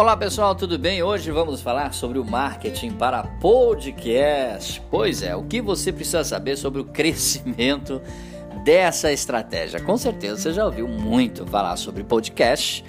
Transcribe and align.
Olá 0.00 0.16
pessoal, 0.16 0.54
tudo 0.54 0.78
bem? 0.78 1.02
Hoje 1.02 1.30
vamos 1.30 1.60
falar 1.60 1.92
sobre 1.92 2.18
o 2.18 2.24
marketing 2.24 2.92
para 2.92 3.22
podcast. 3.22 4.80
Pois 4.90 5.22
é, 5.22 5.36
o 5.36 5.42
que 5.44 5.60
você 5.60 5.92
precisa 5.92 6.24
saber 6.24 6.56
sobre 6.56 6.80
o 6.80 6.86
crescimento 6.88 8.00
dessa 8.64 9.12
estratégia? 9.12 9.78
Com 9.78 9.98
certeza 9.98 10.40
você 10.40 10.52
já 10.54 10.64
ouviu 10.64 10.88
muito 10.88 11.44
falar 11.44 11.76
sobre 11.76 12.02
podcast 12.02 12.82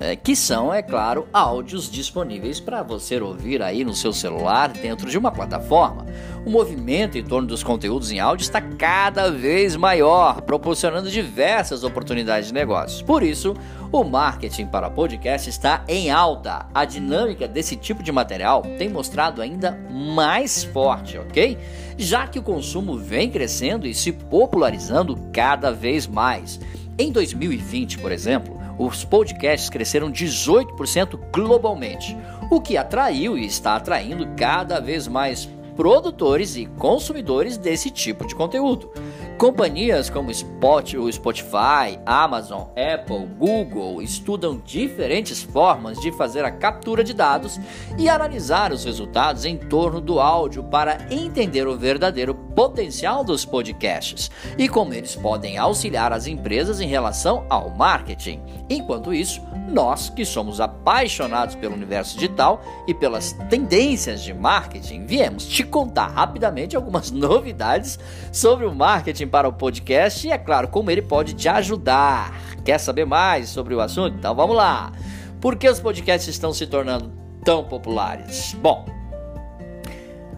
é, 0.00 0.16
que 0.16 0.34
são, 0.34 0.72
é 0.72 0.80
claro, 0.80 1.28
áudios 1.30 1.90
disponíveis 1.90 2.58
para 2.58 2.82
você 2.82 3.20
ouvir 3.20 3.62
aí 3.62 3.84
no 3.84 3.94
seu 3.94 4.14
celular 4.14 4.70
dentro 4.72 5.10
de 5.10 5.18
uma 5.18 5.30
plataforma. 5.30 6.06
O 6.46 6.48
movimento 6.48 7.18
em 7.18 7.22
torno 7.22 7.46
dos 7.46 7.62
conteúdos 7.62 8.10
em 8.10 8.18
áudio 8.18 8.42
está 8.42 8.62
cada 8.62 9.30
vez 9.30 9.76
maior, 9.76 10.40
proporcionando 10.40 11.10
diversas 11.10 11.84
oportunidades 11.84 12.48
de 12.48 12.54
negócios. 12.54 13.02
Por 13.02 13.22
isso, 13.22 13.54
o 13.92 14.02
marketing 14.02 14.66
para 14.68 14.88
podcast 14.88 15.50
está 15.50 15.84
em 15.86 16.10
alta. 16.10 16.66
A 16.72 16.86
dinâmica 16.86 17.46
desse 17.46 17.76
tipo 17.76 18.02
de 18.02 18.10
material 18.10 18.62
tem 18.78 18.88
mostrado 18.88 19.42
ainda 19.42 19.78
mais 19.90 20.64
forte, 20.64 21.18
ok? 21.18 21.58
Já 21.98 22.26
que 22.26 22.38
o 22.38 22.42
consumo 22.42 22.96
vem 22.96 23.30
crescendo 23.30 23.86
e 23.86 23.92
se 23.92 24.12
popularizando 24.12 25.18
cada 25.30 25.70
vez 25.70 26.06
mais. 26.06 26.58
Em 26.96 27.12
2020, 27.12 27.98
por 27.98 28.12
exemplo, 28.12 28.59
os 28.80 29.04
podcasts 29.04 29.68
cresceram 29.68 30.10
18% 30.10 31.20
globalmente, 31.30 32.16
o 32.50 32.62
que 32.62 32.78
atraiu 32.78 33.36
e 33.36 33.44
está 33.44 33.76
atraindo 33.76 34.26
cada 34.38 34.80
vez 34.80 35.06
mais 35.06 35.46
produtores 35.76 36.56
e 36.56 36.64
consumidores 36.64 37.58
desse 37.58 37.90
tipo 37.90 38.26
de 38.26 38.34
conteúdo. 38.34 38.90
Companhias 39.40 40.10
como 40.10 40.28
o 40.28 41.12
Spotify, 41.12 41.98
Amazon, 42.04 42.64
Apple, 42.76 43.26
Google 43.38 44.02
estudam 44.02 44.60
diferentes 44.62 45.42
formas 45.42 45.98
de 45.98 46.12
fazer 46.12 46.44
a 46.44 46.50
captura 46.50 47.02
de 47.02 47.14
dados 47.14 47.58
e 47.96 48.06
analisar 48.06 48.70
os 48.70 48.84
resultados 48.84 49.46
em 49.46 49.56
torno 49.56 49.98
do 49.98 50.20
áudio 50.20 50.62
para 50.64 51.06
entender 51.10 51.66
o 51.66 51.74
verdadeiro 51.74 52.34
potencial 52.34 53.24
dos 53.24 53.46
podcasts 53.46 54.30
e 54.58 54.68
como 54.68 54.92
eles 54.92 55.16
podem 55.16 55.56
auxiliar 55.56 56.12
as 56.12 56.26
empresas 56.26 56.78
em 56.78 56.86
relação 56.86 57.46
ao 57.48 57.70
marketing. 57.70 58.42
Enquanto 58.68 59.14
isso, 59.14 59.40
nós 59.70 60.10
que 60.10 60.24
somos 60.24 60.60
apaixonados 60.60 61.54
pelo 61.54 61.74
universo 61.74 62.14
digital 62.14 62.62
e 62.86 62.92
pelas 62.92 63.32
tendências 63.48 64.22
de 64.22 64.34
marketing, 64.34 65.06
viemos 65.06 65.46
te 65.46 65.64
contar 65.64 66.08
rapidamente 66.08 66.76
algumas 66.76 67.10
novidades 67.10 67.98
sobre 68.30 68.66
o 68.66 68.74
marketing 68.74 69.29
para 69.30 69.48
o 69.48 69.52
podcast 69.52 70.26
e, 70.26 70.30
é 70.30 70.38
claro, 70.38 70.68
como 70.68 70.90
ele 70.90 71.02
pode 71.02 71.34
te 71.34 71.48
ajudar. 71.48 72.32
Quer 72.64 72.78
saber 72.78 73.06
mais 73.06 73.48
sobre 73.48 73.74
o 73.74 73.80
assunto? 73.80 74.16
Então 74.16 74.34
vamos 74.34 74.56
lá. 74.56 74.92
Por 75.40 75.56
que 75.56 75.68
os 75.68 75.80
podcasts 75.80 76.28
estão 76.28 76.52
se 76.52 76.66
tornando 76.66 77.12
tão 77.44 77.64
populares? 77.64 78.54
Bom, 78.60 78.84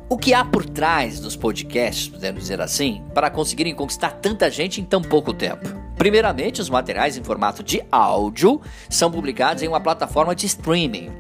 o 0.09 0.17
que 0.19 0.35
há 0.35 0.45
por 0.45 0.65
trás 0.65 1.19
dos 1.19 1.35
podcasts, 1.35 2.07
podemos 2.07 2.43
dizer 2.43 2.61
assim, 2.61 3.03
para 3.15 3.31
conseguirem 3.31 3.75
conquistar 3.75 4.11
tanta 4.11 4.51
gente 4.51 4.81
em 4.81 4.85
tão 4.85 5.01
pouco 5.01 5.33
tempo? 5.33 5.69
Primeiramente, 5.97 6.61
os 6.61 6.69
materiais 6.69 7.17
em 7.17 7.25
formato 7.25 7.63
de 7.63 7.83
áudio 7.91 8.61
são 8.91 9.11
publicados 9.11 9.63
em 9.63 9.69
uma 9.69 9.81
plataforma 9.81 10.35
de 10.35 10.47
streaming, 10.47 11.11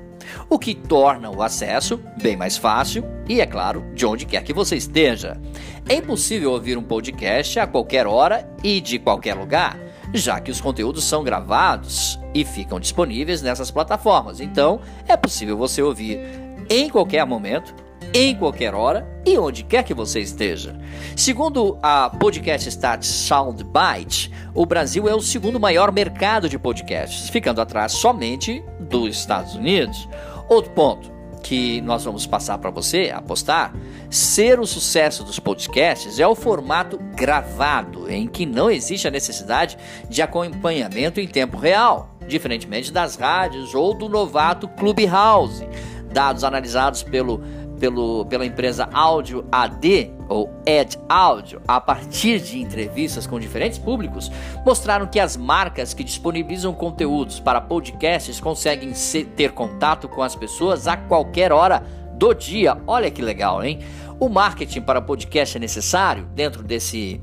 o 0.49 0.59
que 0.59 0.75
torna 0.75 1.31
o 1.31 1.43
acesso 1.43 2.01
bem 2.21 2.37
mais 2.37 2.57
fácil 2.57 3.05
e, 3.29 3.41
é 3.41 3.47
claro, 3.47 3.85
de 3.95 4.05
onde 4.07 4.27
quer 4.27 4.43
que 4.43 4.53
você 4.53 4.77
esteja. 4.77 5.41
É 5.89 5.95
impossível 5.95 6.53
ouvir 6.53 6.77
um 6.77 6.83
podcast 6.83 7.59
a 7.59 7.67
qualquer 7.67 8.07
hora 8.07 8.49
e 8.63 8.81
de 8.81 8.99
qualquer 8.99 9.35
lugar, 9.35 9.79
já 10.13 10.41
que 10.41 10.51
os 10.51 10.61
conteúdos 10.61 11.05
são 11.05 11.25
gravados 11.25 12.19
e 12.35 12.45
ficam 12.45 12.79
disponíveis 12.79 13.43
nessas 13.43 13.71
plataformas. 13.71 14.41
Então, 14.41 14.81
é 15.07 15.17
possível 15.17 15.57
você 15.57 15.83
ouvir 15.83 16.21
em 16.69 16.89
qualquer 16.89 17.27
momento 17.27 17.75
em 18.15 18.35
qualquer 18.35 18.75
hora 18.75 19.07
e 19.25 19.39
onde 19.39 19.63
quer 19.63 19.83
que 19.85 19.95
você 19.95 20.21
esteja. 20.21 20.79
Segundo 21.17 21.79
a 21.83 22.11
Podcast 22.11 22.69
Stats 22.69 23.07
Soundbite, 23.07 24.31
o 24.55 24.67
Brasil 24.67 25.09
é 25.09 25.15
o 25.15 25.21
segundo 25.21 25.59
maior 25.59 25.93
mercado 25.93 26.49
de 26.49 26.59
podcasts, 26.59 27.29
ficando 27.29 27.61
atrás 27.61 27.93
somente 27.93 28.63
dos 28.81 29.17
Estados 29.17 29.55
Unidos. 29.55 30.09
Outro 30.49 30.73
ponto 30.73 31.13
que 31.43 31.81
nós 31.81 32.05
vamos 32.05 32.25
passar 32.27 32.57
para 32.59 32.71
você 32.71 33.13
apostar, 33.15 33.75
ser 34.09 34.61
o 34.61 34.67
sucesso 34.67 35.25
dos 35.25 35.39
podcasts 35.39 36.19
é 36.19 36.27
o 36.27 36.35
formato 36.35 36.99
gravado, 37.15 38.11
em 38.11 38.27
que 38.27 38.47
não 38.47 38.71
existe 38.71 39.09
a 39.09 39.11
necessidade 39.11 39.77
de 40.09 40.23
acompanhamento 40.23 41.21
em 41.21 41.27
tempo 41.27 41.59
real, 41.59 42.17
diferentemente 42.27 42.93
das 42.93 43.17
rádios 43.17 43.75
ou 43.75 43.93
do 43.93 44.09
novato 44.09 44.69
Clubhouse. 44.69 45.67
Dados 46.13 46.45
analisados 46.45 47.03
pelo 47.03 47.43
pelo, 47.83 48.25
pela 48.27 48.47
empresa 48.47 48.89
Áudio 48.93 49.45
AD 49.51 50.13
ou 50.29 50.49
Ed 50.65 50.97
Audio, 51.09 51.61
a 51.67 51.81
partir 51.81 52.39
de 52.39 52.61
entrevistas 52.61 53.27
com 53.27 53.41
diferentes 53.41 53.77
públicos, 53.77 54.31
mostraram 54.65 55.05
que 55.05 55.19
as 55.19 55.37
marcas 55.37 55.93
que 55.93 56.05
disponibilizam 56.05 56.73
conteúdos 56.73 57.41
para 57.41 57.61
podcasts 57.61 58.39
conseguem 58.39 58.95
ser, 58.95 59.25
ter 59.35 59.51
contato 59.51 60.09
com 60.09 60.23
as 60.23 60.37
pessoas 60.37 60.87
a 60.87 60.97
qualquer 60.97 61.51
hora 61.51 61.83
do 62.15 62.33
dia. 62.33 62.81
Olha 62.87 63.11
que 63.11 63.21
legal, 63.21 63.65
hein? 63.65 63.81
O 64.21 64.29
marketing 64.29 64.83
para 64.83 65.03
podcast 65.03 65.57
é 65.57 65.61
necessário 65.61 66.25
dentro 66.37 66.63
desse 66.63 67.21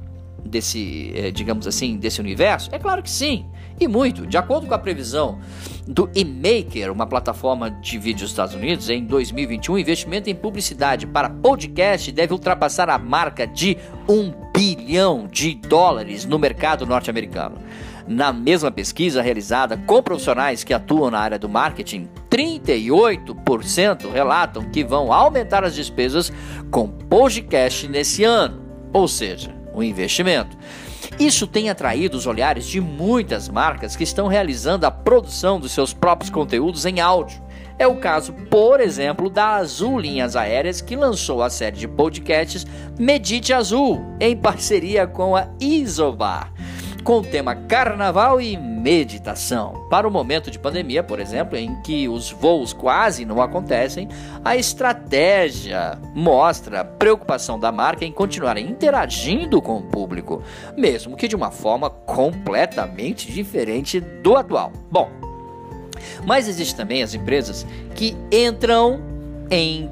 desse, 0.49 1.11
eh, 1.15 1.31
digamos 1.31 1.67
assim, 1.67 1.97
desse 1.97 2.19
universo? 2.19 2.69
É 2.73 2.79
claro 2.79 3.01
que 3.03 3.09
sim, 3.09 3.45
e 3.79 3.87
muito. 3.87 4.27
De 4.27 4.37
acordo 4.37 4.67
com 4.67 4.73
a 4.73 4.79
previsão 4.79 5.39
do 5.87 6.09
eMaker, 6.13 6.91
uma 6.91 7.07
plataforma 7.07 7.71
de 7.71 7.97
vídeo 7.97 8.21
dos 8.21 8.31
Estados 8.31 8.53
Unidos, 8.53 8.89
em 8.89 9.05
2021, 9.05 9.75
o 9.75 9.79
investimento 9.79 10.29
em 10.29 10.35
publicidade 10.35 11.07
para 11.07 11.29
podcast 11.29 12.11
deve 12.11 12.33
ultrapassar 12.33 12.89
a 12.89 12.97
marca 12.97 13.47
de 13.47 13.77
um 14.07 14.33
bilhão 14.53 15.27
de 15.31 15.55
dólares 15.55 16.25
no 16.25 16.37
mercado 16.37 16.85
norte-americano. 16.85 17.57
Na 18.05 18.33
mesma 18.33 18.71
pesquisa 18.71 19.21
realizada 19.21 19.77
com 19.77 20.01
profissionais 20.01 20.63
que 20.63 20.73
atuam 20.73 21.11
na 21.11 21.19
área 21.19 21.39
do 21.39 21.47
marketing, 21.47 22.09
38% 22.29 24.11
relatam 24.11 24.63
que 24.71 24.83
vão 24.83 25.13
aumentar 25.13 25.63
as 25.63 25.75
despesas 25.75 26.33
com 26.71 26.87
podcast 26.87 27.87
nesse 27.87 28.23
ano. 28.23 28.61
Ou 28.91 29.07
seja, 29.07 29.59
o 29.74 29.84
investimento. 29.84 30.57
Isso 31.19 31.47
tem 31.47 31.69
atraído 31.69 32.18
os 32.18 32.28
olhares 32.28 32.66
de 32.66 32.80
muitas 32.80 33.50
marcas 33.50 33.96
que 33.96 34.03
estão 34.03 34.28
realizando 34.28 34.85
a 34.85 34.91
produção 34.91 35.59
dos 35.59 35.72
seus 35.72 35.94
próprios 35.94 36.30
conteúdos 36.30 36.85
em 36.85 37.00
áudio. 37.00 37.41
É 37.78 37.88
o 37.88 37.96
caso, 37.96 38.34
por 38.50 38.81
exemplo, 38.81 39.29
da 39.29 39.56
Azul 39.56 40.00
Linhas 40.00 40.35
Aéreas, 40.35 40.81
que 40.81 40.96
lançou 40.96 41.41
a 41.41 41.50
série 41.50 41.78
de 41.78 41.88
podcasts 41.88 42.66
Medite 43.00 43.53
Azul, 43.53 44.03
em 44.19 44.35
parceria 44.35 45.08
com 45.08 45.35
a 45.35 45.47
Isobar 45.59 46.52
com 47.03 47.19
o 47.19 47.23
tema 47.23 47.55
carnaval 47.55 48.39
e 48.39 48.57
meditação. 48.57 49.87
Para 49.89 50.07
o 50.07 50.11
momento 50.11 50.51
de 50.51 50.59
pandemia, 50.59 51.03
por 51.03 51.19
exemplo, 51.19 51.57
em 51.57 51.81
que 51.81 52.07
os 52.07 52.31
voos 52.31 52.73
quase 52.73 53.25
não 53.25 53.41
acontecem, 53.41 54.07
a 54.43 54.55
estratégia 54.55 55.97
mostra 56.13 56.81
a 56.81 56.85
preocupação 56.85 57.59
da 57.59 57.71
marca 57.71 58.05
em 58.05 58.11
continuar 58.11 58.57
interagindo 58.57 59.61
com 59.61 59.77
o 59.77 59.83
público, 59.83 60.41
mesmo 60.77 61.15
que 61.15 61.27
de 61.27 61.35
uma 61.35 61.51
forma 61.51 61.89
completamente 61.89 63.31
diferente 63.31 63.99
do 63.99 64.35
atual. 64.35 64.71
Bom, 64.91 65.09
mas 66.25 66.47
existem 66.47 66.77
também 66.77 67.03
as 67.03 67.13
empresas 67.13 67.66
que 67.95 68.16
entram 68.31 69.01
em 69.51 69.89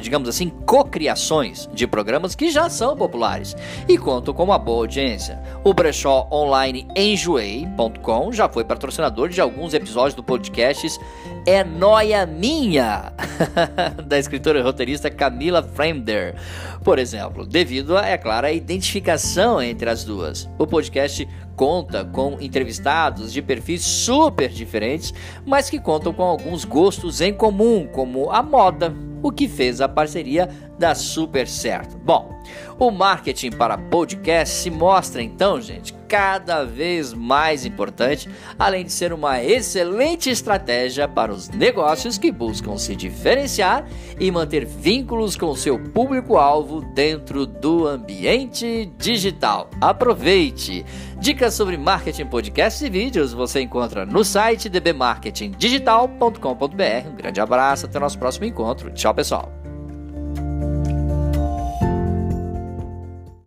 digamos 0.00 0.28
assim, 0.28 0.50
cocriações 0.66 1.68
de 1.72 1.86
programas 1.86 2.34
que 2.34 2.50
já 2.50 2.68
são 2.68 2.96
populares 2.96 3.56
e 3.88 3.96
contam 3.96 4.34
com 4.34 4.44
uma 4.44 4.58
boa 4.58 4.80
audiência. 4.80 5.40
O 5.62 5.72
brechó 5.72 6.28
online 6.30 6.86
Enjoei.com 6.96 8.32
já 8.32 8.48
foi 8.48 8.64
patrocinador 8.64 9.28
de 9.28 9.40
alguns 9.40 9.74
episódios 9.74 10.14
do 10.14 10.22
podcast 10.22 10.98
É 11.46 11.62
Noia 11.62 12.26
Minha, 12.26 13.12
da 14.06 14.18
escritora 14.18 14.58
e 14.58 14.62
roteirista 14.62 15.10
Camila 15.10 15.62
Fremder, 15.62 16.34
por 16.82 16.98
exemplo, 16.98 17.46
devido, 17.46 17.96
a, 17.96 18.06
é 18.06 18.18
claro, 18.18 18.46
a 18.46 18.52
identificação 18.52 19.62
entre 19.62 19.88
as 19.88 20.04
duas. 20.04 20.48
O 20.58 20.66
podcast 20.66 21.26
conta 21.56 22.04
com 22.04 22.36
entrevistados 22.40 23.32
de 23.32 23.42
perfis 23.42 23.82
super 23.82 24.48
diferentes, 24.48 25.12
mas 25.46 25.70
que 25.70 25.78
contam 25.78 26.12
com 26.12 26.22
alguns 26.22 26.64
gostos 26.64 27.20
em 27.20 27.32
comum, 27.32 27.88
como 27.90 28.30
a 28.30 28.42
moda, 28.42 28.94
o 29.22 29.32
que 29.32 29.48
fez 29.48 29.80
a 29.80 29.88
parceria 29.88 30.48
dar 30.78 30.94
super 30.94 31.48
certo. 31.48 31.96
Bom, 31.96 32.38
o 32.78 32.90
marketing 32.90 33.50
para 33.52 33.78
podcast 33.78 34.54
se 34.54 34.70
mostra 34.70 35.22
então, 35.22 35.60
gente, 35.60 35.94
cada 36.08 36.62
vez 36.62 37.12
mais 37.12 37.64
importante, 37.64 38.28
além 38.58 38.84
de 38.84 38.92
ser 38.92 39.12
uma 39.12 39.42
excelente 39.42 40.28
estratégia 40.28 41.08
para 41.08 41.32
os 41.32 41.48
negócios 41.48 42.18
que 42.18 42.30
buscam 42.30 42.76
se 42.76 42.94
diferenciar 42.94 43.86
e 44.20 44.30
manter 44.30 44.66
vínculos 44.66 45.36
com 45.36 45.54
seu 45.56 45.78
público-alvo 45.78 46.82
dentro 46.94 47.46
do 47.46 47.86
ambiente 47.86 48.92
digital. 48.98 49.70
Aproveite! 49.80 50.84
Dicas 51.18 51.54
sobre 51.54 51.76
marketing, 51.76 52.26
podcasts 52.26 52.82
e 52.82 52.90
vídeos 52.90 53.32
você 53.32 53.60
encontra 53.60 54.04
no 54.04 54.24
site 54.24 54.68
dbmarketingdigital.com.br. 54.68 57.08
Um 57.08 57.16
grande 57.16 57.40
abraço, 57.40 57.86
até 57.86 57.98
o 57.98 58.00
nosso 58.00 58.18
próximo 58.18 58.44
encontro. 58.44 58.90
Tchau, 58.90 59.14
pessoal. 59.14 59.63